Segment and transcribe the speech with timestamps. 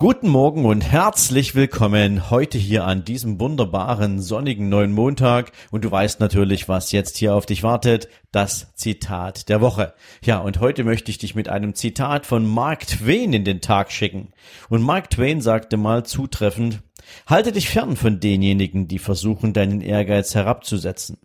[0.00, 5.52] Guten Morgen und herzlich willkommen heute hier an diesem wunderbaren sonnigen neuen Montag.
[5.70, 8.08] Und du weißt natürlich, was jetzt hier auf dich wartet.
[8.32, 9.92] Das Zitat der Woche.
[10.24, 13.92] Ja, und heute möchte ich dich mit einem Zitat von Mark Twain in den Tag
[13.92, 14.32] schicken.
[14.70, 16.80] Und Mark Twain sagte mal zutreffend,
[17.26, 21.18] halte dich fern von denjenigen, die versuchen, deinen Ehrgeiz herabzusetzen.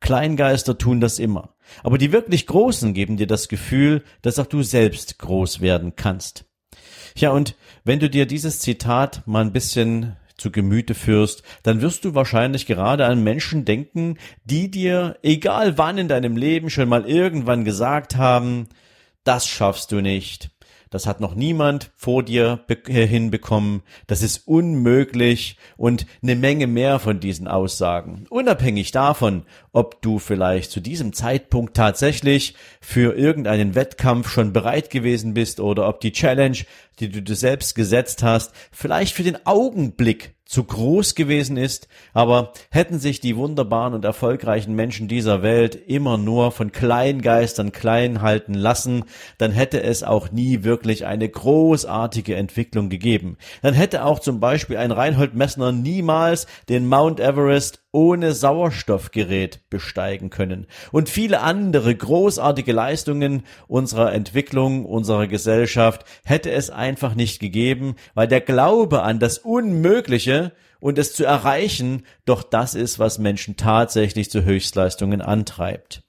[0.00, 1.54] Kleingeister tun das immer.
[1.82, 6.46] Aber die wirklich Großen geben dir das Gefühl, dass auch du selbst groß werden kannst.
[7.16, 12.04] Ja, und wenn du dir dieses Zitat mal ein bisschen zu Gemüte führst, dann wirst
[12.04, 17.06] du wahrscheinlich gerade an Menschen denken, die dir, egal wann in deinem Leben, schon mal
[17.06, 18.68] irgendwann gesagt haben,
[19.24, 20.50] das schaffst du nicht,
[20.92, 23.82] das hat noch niemand vor dir äh, hinbekommen.
[24.06, 28.26] Das ist unmöglich und eine Menge mehr von diesen Aussagen.
[28.28, 35.32] Unabhängig davon, ob du vielleicht zu diesem Zeitpunkt tatsächlich für irgendeinen Wettkampf schon bereit gewesen
[35.32, 36.58] bist oder ob die Challenge,
[37.00, 42.52] die du dir selbst gesetzt hast, vielleicht für den Augenblick zu groß gewesen ist, aber
[42.70, 48.54] hätten sich die wunderbaren und erfolgreichen Menschen dieser Welt immer nur von Kleingeistern klein halten
[48.54, 49.04] lassen,
[49.38, 53.38] dann hätte es auch nie wirklich eine großartige Entwicklung gegeben.
[53.62, 60.30] Dann hätte auch zum Beispiel ein Reinhold Messner niemals den Mount Everest ohne Sauerstoffgerät besteigen
[60.30, 60.66] können.
[60.92, 68.28] Und viele andere großartige Leistungen unserer Entwicklung, unserer Gesellschaft hätte es einfach nicht gegeben, weil
[68.28, 70.41] der Glaube an das Unmögliche
[70.80, 76.02] und es zu erreichen doch das ist, was Menschen tatsächlich zu Höchstleistungen antreibt.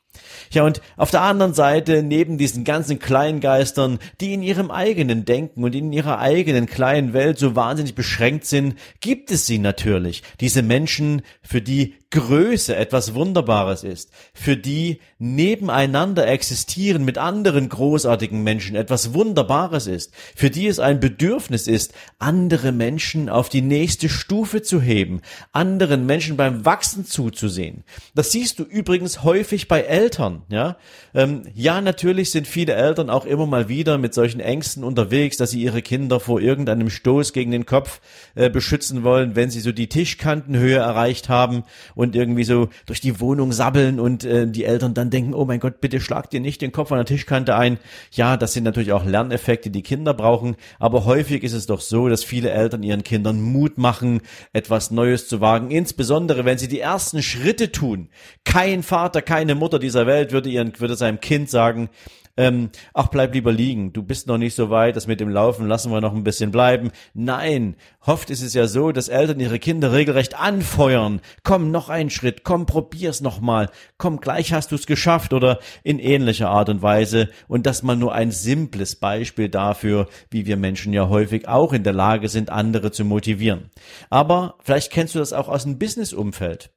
[0.51, 5.63] Ja, und auf der anderen Seite, neben diesen ganzen Kleingeistern, die in ihrem eigenen Denken
[5.63, 10.23] und in ihrer eigenen kleinen Welt so wahnsinnig beschränkt sind, gibt es sie natürlich.
[10.39, 18.43] Diese Menschen, für die Größe etwas Wunderbares ist, für die nebeneinander existieren mit anderen großartigen
[18.43, 24.09] Menschen etwas Wunderbares ist, für die es ein Bedürfnis ist, andere Menschen auf die nächste
[24.09, 25.21] Stufe zu heben,
[25.53, 27.83] anderen Menschen beim Wachsen zuzusehen.
[28.13, 30.77] Das siehst du übrigens häufig bei Eltern, ja.
[31.13, 35.51] Ähm, ja, natürlich sind viele Eltern auch immer mal wieder mit solchen Ängsten unterwegs, dass
[35.51, 38.01] sie ihre Kinder vor irgendeinem Stoß gegen den Kopf
[38.35, 41.63] äh, beschützen wollen, wenn sie so die Tischkantenhöhe erreicht haben
[41.95, 45.59] und irgendwie so durch die Wohnung sabbeln und äh, die Eltern dann denken, oh mein
[45.59, 47.77] Gott, bitte schlag dir nicht den Kopf an der Tischkante ein.
[48.11, 52.09] Ja, das sind natürlich auch Lerneffekte, die Kinder brauchen, aber häufig ist es doch so,
[52.09, 54.21] dass viele Eltern ihren Kindern Mut machen,
[54.53, 58.09] etwas Neues zu wagen, insbesondere wenn sie die ersten Schritte tun.
[58.45, 61.89] Kein Vater, keine Mutter dieser Welt würde ihren würde seinem Kind sagen,
[62.35, 65.67] ähm, ach, bleib lieber liegen, du bist noch nicht so weit, das mit dem Laufen
[65.67, 66.91] lassen wir noch ein bisschen bleiben.
[67.13, 71.21] Nein, oft ist es ja so, dass Eltern ihre Kinder regelrecht anfeuern.
[71.43, 73.69] Komm, noch einen Schritt, komm, probier's noch mal.
[73.99, 77.29] Komm, gleich hast du's geschafft oder in ähnlicher Art und Weise.
[77.47, 81.83] Und das mal nur ein simples Beispiel dafür, wie wir Menschen ja häufig auch in
[81.83, 83.69] der Lage sind, andere zu motivieren.
[84.09, 86.71] Aber vielleicht kennst du das auch aus dem Business-Umfeld.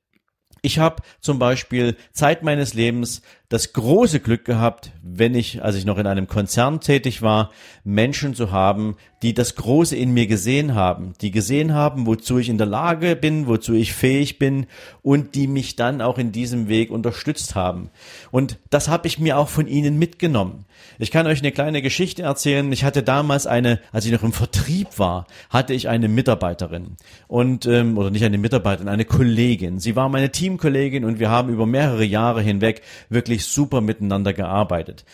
[0.62, 5.84] Ich habe zum Beispiel Zeit meines Lebens das große Glück gehabt, wenn ich, als ich
[5.84, 7.50] noch in einem Konzern tätig war,
[7.84, 12.48] Menschen zu haben, die das Große in mir gesehen haben, die gesehen haben, wozu ich
[12.48, 14.66] in der Lage bin, wozu ich fähig bin
[15.02, 17.90] und die mich dann auch in diesem Weg unterstützt haben.
[18.30, 20.66] Und das habe ich mir auch von ihnen mitgenommen.
[20.98, 22.70] Ich kann euch eine kleine Geschichte erzählen.
[22.72, 26.96] Ich hatte damals eine, als ich noch im Vertrieb war, hatte ich eine Mitarbeiterin
[27.26, 29.78] und ähm, oder nicht eine Mitarbeiterin, eine Kollegin.
[29.78, 34.32] Sie war meine Teamkollegin und wir haben über mehrere Jahre hinweg wirklich wirklich super miteinander
[34.32, 35.04] gearbeitet.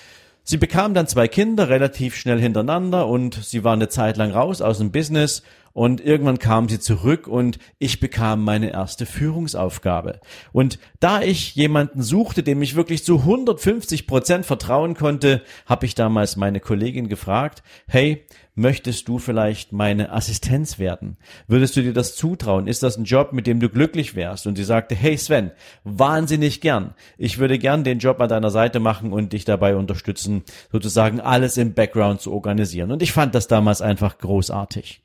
[0.44, 4.60] Sie bekam dann zwei Kinder relativ schnell hintereinander und sie war eine Zeit lang raus
[4.60, 10.21] aus dem Business und irgendwann kam sie zurück und ich bekam meine erste Führungsaufgabe.
[10.53, 15.94] Und da ich jemanden suchte, dem ich wirklich zu 150 Prozent vertrauen konnte, habe ich
[15.94, 21.17] damals meine Kollegin gefragt, hey, möchtest du vielleicht meine Assistenz werden?
[21.47, 22.67] Würdest du dir das zutrauen?
[22.67, 24.47] Ist das ein Job, mit dem du glücklich wärst?
[24.47, 25.52] Und sie sagte, hey Sven,
[25.85, 26.94] wahnsinnig gern.
[27.17, 31.56] Ich würde gern den Job an deiner Seite machen und dich dabei unterstützen, sozusagen alles
[31.56, 32.93] im Background zu organisieren.
[32.93, 35.02] Und ich fand das damals einfach großartig.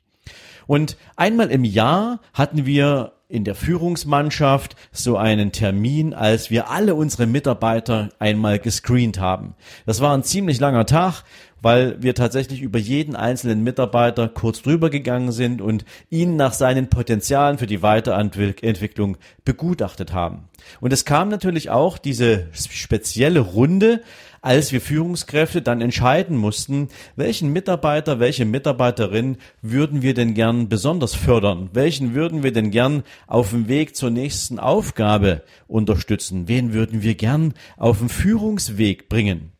[0.68, 6.94] Und einmal im Jahr hatten wir in der Führungsmannschaft so einen Termin, als wir alle
[6.94, 9.54] unsere Mitarbeiter einmal gescreent haben.
[9.86, 11.24] Das war ein ziemlich langer Tag
[11.62, 16.88] weil wir tatsächlich über jeden einzelnen Mitarbeiter kurz drüber gegangen sind und ihn nach seinen
[16.88, 20.48] Potenzialen für die Weiterentwicklung begutachtet haben.
[20.80, 24.02] Und es kam natürlich auch diese spezielle Runde,
[24.40, 31.14] als wir Führungskräfte dann entscheiden mussten, welchen Mitarbeiter, welche Mitarbeiterin würden wir denn gern besonders
[31.14, 31.70] fördern?
[31.72, 36.48] Welchen würden wir denn gern auf dem Weg zur nächsten Aufgabe unterstützen?
[36.48, 39.52] Wen würden wir gern auf den Führungsweg bringen?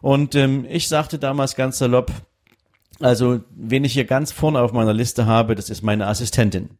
[0.00, 2.12] Und ähm, ich sagte damals ganz salopp,
[3.00, 6.70] also wen ich hier ganz vorne auf meiner Liste habe, das ist meine Assistentin.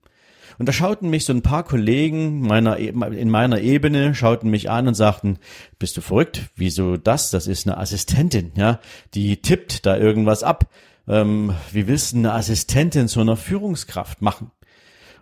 [0.61, 4.69] Und da schauten mich so ein paar Kollegen meiner, e, in meiner Ebene, schauten mich
[4.69, 5.39] an und sagten,
[5.79, 6.51] bist du verrückt?
[6.55, 7.31] Wieso das?
[7.31, 8.79] Das ist eine Assistentin, ja.
[9.15, 10.69] Die tippt da irgendwas ab.
[11.09, 14.51] Ähm, wie willst du eine Assistentin zu einer Führungskraft machen?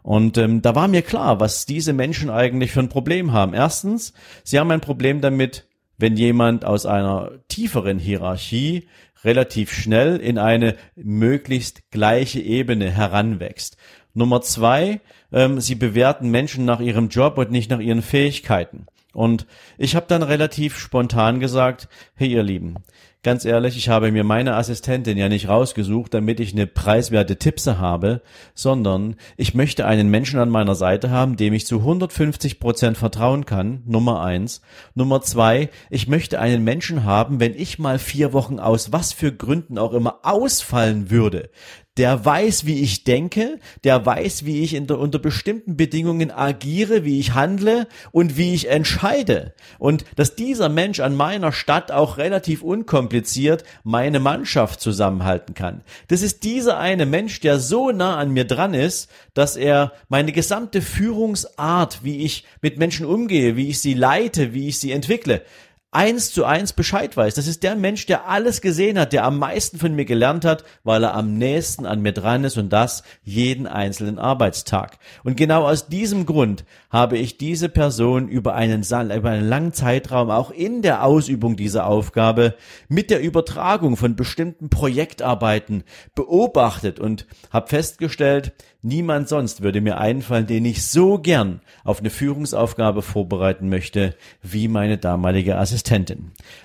[0.03, 3.55] Und ähm, da war mir klar, was diese Menschen eigentlich für ein Problem haben.
[3.55, 5.69] Erstens, sie haben ein Problem damit,
[5.99, 8.89] wenn jemand aus einer tieferen Hierarchie
[9.25, 13.77] relativ schnell in eine möglichst gleiche Ebene heranwächst.
[14.15, 15.01] Nummer zwei,
[15.33, 18.87] ähm, sie bewerten Menschen nach ihrem Job und nicht nach ihren Fähigkeiten.
[19.13, 19.47] Und
[19.79, 22.77] ich habe dann relativ spontan gesagt, hey ihr Lieben,
[23.23, 27.79] ganz ehrlich, ich habe mir meine Assistentin ja nicht rausgesucht, damit ich eine preiswerte Tippse
[27.79, 28.23] habe,
[28.55, 33.45] sondern ich möchte einen Menschen an meiner Seite haben, dem ich zu 150 Prozent vertrauen
[33.45, 34.63] kann, Nummer eins.
[34.95, 39.33] Nummer zwei, ich möchte einen Menschen haben, wenn ich mal vier Wochen aus was für
[39.33, 41.51] Gründen auch immer ausfallen würde,
[41.99, 47.19] der weiß, wie ich denke, der weiß, wie ich der, unter bestimmten Bedingungen agiere, wie
[47.19, 49.53] ich handle und wie ich entscheide.
[49.79, 55.83] Und dass dieser Mensch an meiner Stadt auch relativ unkompliziert meine Mannschaft zusammenhalten kann.
[56.07, 60.33] Das ist dieser eine Mensch, der so nah an mir dran ist, dass er meine
[60.33, 65.43] gesamte Führungsart, wie ich mit Menschen umgehe, wie ich sie leite, wie ich sie entwickle,
[65.91, 67.35] eins zu eins Bescheid weiß.
[67.35, 70.65] Das ist der Mensch, der alles gesehen hat, der am meisten von mir gelernt hat,
[70.85, 74.99] weil er am nächsten an mir dran ist und das jeden einzelnen Arbeitstag.
[75.25, 80.31] Und genau aus diesem Grund habe ich diese Person über einen, über einen langen Zeitraum
[80.31, 82.55] auch in der Ausübung dieser Aufgabe
[82.89, 90.47] mit der Übertragung von bestimmten Projektarbeiten beobachtet und habe festgestellt, Niemand sonst würde mir einfallen,
[90.47, 95.78] den ich so gern auf eine Führungsaufgabe vorbereiten möchte, wie meine damalige Assistentin.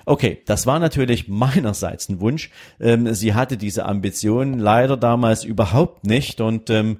[0.04, 2.50] Okay, das war natürlich meinerseits ein Wunsch.
[2.80, 6.98] Ähm, sie hatte diese Ambition leider damals überhaupt nicht und ähm,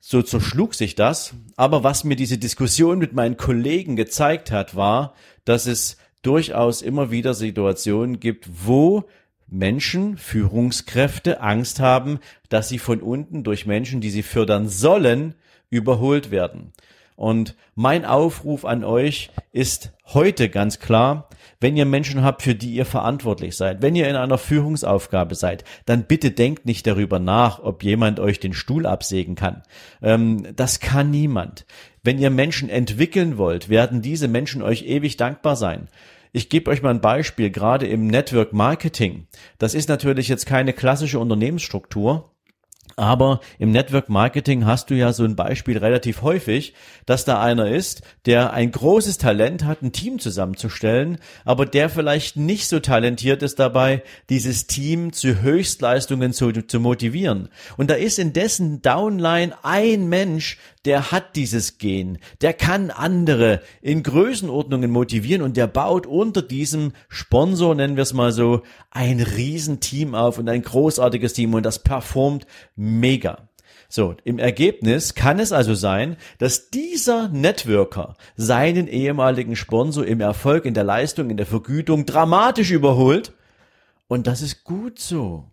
[0.00, 1.34] so zerschlug sich das.
[1.56, 5.14] Aber was mir diese Diskussion mit meinen Kollegen gezeigt hat, war,
[5.44, 9.04] dass es durchaus immer wieder Situationen gibt, wo
[9.46, 15.34] Menschen, Führungskräfte Angst haben, dass sie von unten durch Menschen, die sie fördern sollen,
[15.68, 16.72] überholt werden.
[17.16, 21.28] Und mein Aufruf an euch ist heute ganz klar,
[21.60, 25.64] wenn ihr Menschen habt, für die ihr verantwortlich seid, wenn ihr in einer Führungsaufgabe seid,
[25.86, 29.62] dann bitte denkt nicht darüber nach, ob jemand euch den Stuhl absägen kann.
[30.02, 31.64] Ähm, das kann niemand.
[32.02, 35.88] Wenn ihr Menschen entwickeln wollt, werden diese Menschen euch ewig dankbar sein.
[36.32, 39.26] Ich gebe euch mal ein Beispiel, gerade im Network Marketing.
[39.58, 42.31] Das ist natürlich jetzt keine klassische Unternehmensstruktur,
[42.96, 46.74] aber im Network Marketing hast du ja so ein Beispiel relativ häufig,
[47.06, 52.36] dass da einer ist, der ein großes Talent hat, ein Team zusammenzustellen, aber der vielleicht
[52.36, 57.48] nicht so talentiert ist dabei, dieses Team zu Höchstleistungen zu, zu motivieren.
[57.76, 63.60] Und da ist in dessen Downline ein Mensch, der hat dieses Gen, der kann andere
[63.80, 69.20] in Größenordnungen motivieren und der baut unter diesem Sponsor, nennen wir es mal so, ein
[69.20, 73.48] Riesenteam auf und ein großartiges Team und das performt mega.
[73.88, 80.64] So, im Ergebnis kann es also sein, dass dieser Networker seinen ehemaligen Sponsor im Erfolg,
[80.64, 83.34] in der Leistung, in der Vergütung dramatisch überholt.
[84.08, 85.50] Und das ist gut so.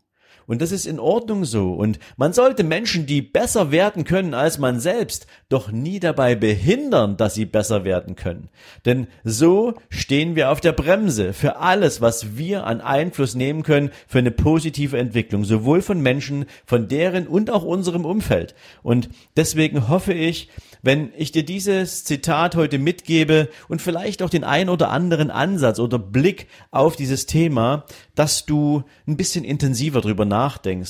[0.49, 1.73] Und das ist in Ordnung so.
[1.73, 7.17] Und man sollte Menschen, die besser werden können als man selbst, doch nie dabei behindern,
[7.17, 8.49] dass sie besser werden können.
[8.83, 13.91] Denn so stehen wir auf der Bremse für alles, was wir an Einfluss nehmen können
[14.07, 18.55] für eine positive Entwicklung, sowohl von Menschen, von deren und auch unserem Umfeld.
[18.81, 20.49] Und deswegen hoffe ich,
[20.81, 25.79] wenn ich dir dieses Zitat heute mitgebe und vielleicht auch den ein oder anderen Ansatz
[25.79, 30.38] oder Blick auf dieses Thema, dass du ein bisschen intensiver drüber nachdenkst,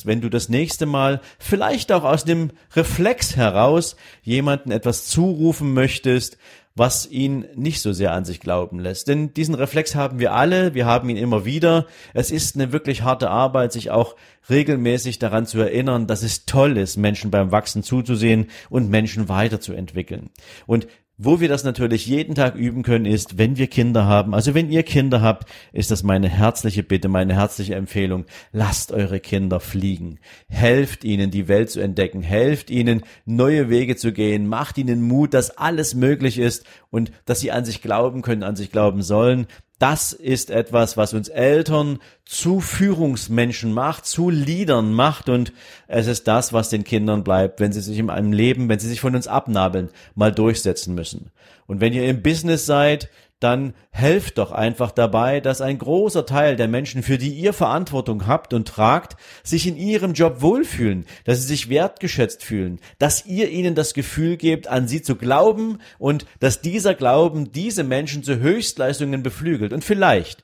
[0.06, 6.38] wenn du das nächste Mal vielleicht auch aus dem Reflex heraus jemanden etwas zurufen möchtest,
[6.76, 9.08] was ihn nicht so sehr an sich glauben lässt.
[9.08, 11.88] Denn diesen Reflex haben wir alle, wir haben ihn immer wieder.
[12.14, 14.16] Es ist eine wirklich harte Arbeit, sich auch
[14.50, 20.30] regelmäßig daran zu erinnern, dass es toll ist, Menschen beim Wachsen zuzusehen und Menschen weiterzuentwickeln.
[20.68, 20.88] Und
[21.22, 24.34] Wo wir das natürlich jeden Tag üben können, ist, wenn wir Kinder haben.
[24.34, 28.24] Also wenn ihr Kinder habt, ist das meine herzliche Bitte, meine herzliche Empfehlung.
[28.54, 30.20] Lasst eure Kinder fliegen.
[30.48, 32.22] Helft ihnen, die Welt zu entdecken.
[32.22, 34.48] Helft ihnen, neue Wege zu gehen.
[34.48, 38.56] Macht ihnen Mut, dass alles möglich ist und dass sie an sich glauben können, an
[38.56, 39.48] sich glauben sollen.
[39.80, 45.54] Das ist etwas, was uns Eltern zu Führungsmenschen macht, zu Leadern macht und
[45.88, 48.90] es ist das, was den Kindern bleibt, wenn sie sich in einem Leben, wenn sie
[48.90, 51.32] sich von uns abnabeln, mal durchsetzen müssen.
[51.66, 53.10] Und wenn ihr im Business seid,
[53.40, 58.28] dann helft doch einfach dabei, dass ein großer Teil der Menschen, für die ihr Verantwortung
[58.28, 63.50] habt und tragt, sich in ihrem Job wohlfühlen, dass sie sich wertgeschätzt fühlen, dass ihr
[63.50, 68.40] ihnen das Gefühl gebt, an sie zu glauben und dass dieser Glauben diese Menschen zu
[68.40, 69.72] Höchstleistungen beflügelt.
[69.72, 70.44] Und vielleicht,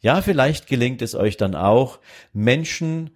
[0.00, 1.98] ja, vielleicht gelingt es euch dann auch,
[2.32, 3.10] Menschen,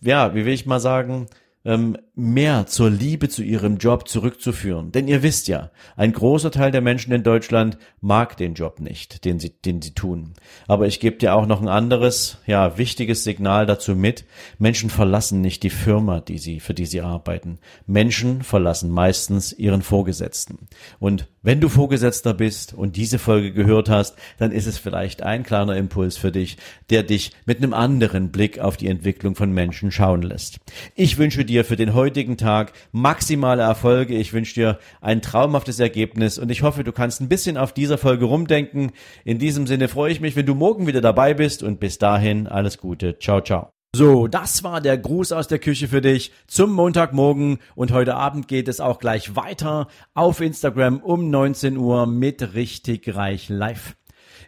[0.00, 1.28] ja, wie will ich mal sagen,
[1.64, 4.92] ähm, mehr zur Liebe zu ihrem Job zurückzuführen.
[4.92, 9.24] Denn ihr wisst ja, ein großer Teil der Menschen in Deutschland mag den Job nicht,
[9.24, 10.34] den sie, den sie tun.
[10.68, 14.24] Aber ich gebe dir auch noch ein anderes, ja, wichtiges Signal dazu mit.
[14.58, 17.58] Menschen verlassen nicht die Firma, die sie, für die sie arbeiten.
[17.86, 20.68] Menschen verlassen meistens ihren Vorgesetzten.
[21.00, 25.42] Und wenn du Vorgesetzter bist und diese Folge gehört hast, dann ist es vielleicht ein
[25.42, 26.56] kleiner Impuls für dich,
[26.90, 30.60] der dich mit einem anderen Blick auf die Entwicklung von Menschen schauen lässt.
[30.94, 34.14] Ich wünsche dir für den heutigen Tag maximale Erfolge.
[34.14, 37.96] Ich wünsche dir ein traumhaftes Ergebnis und ich hoffe, du kannst ein bisschen auf dieser
[37.96, 38.92] Folge rumdenken.
[39.24, 42.46] In diesem Sinne freue ich mich, wenn du morgen wieder dabei bist und bis dahin
[42.46, 43.18] alles Gute.
[43.18, 43.70] Ciao, ciao.
[43.96, 48.48] So, das war der Gruß aus der Küche für dich zum Montagmorgen und heute Abend
[48.48, 53.96] geht es auch gleich weiter auf Instagram um 19 Uhr mit richtig reich live.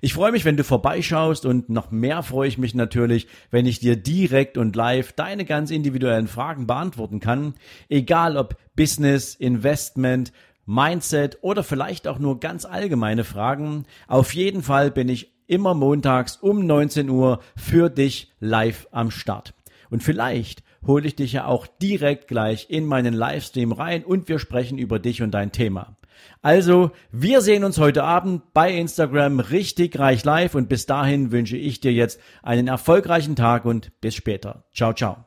[0.00, 3.80] Ich freue mich, wenn du vorbeischaust und noch mehr freue ich mich natürlich, wenn ich
[3.80, 7.54] dir direkt und live deine ganz individuellen Fragen beantworten kann,
[7.88, 10.32] egal ob Business, Investment,
[10.66, 13.86] Mindset oder vielleicht auch nur ganz allgemeine Fragen.
[14.08, 19.54] Auf jeden Fall bin ich immer montags um 19 Uhr für dich live am Start.
[19.90, 24.38] Und vielleicht hole ich dich ja auch direkt gleich in meinen Livestream rein und wir
[24.38, 25.96] sprechen über dich und dein Thema.
[26.42, 31.56] Also, wir sehen uns heute Abend bei Instagram richtig reich live und bis dahin wünsche
[31.56, 34.64] ich dir jetzt einen erfolgreichen Tag und bis später.
[34.73, 35.25] Ciao, ciao.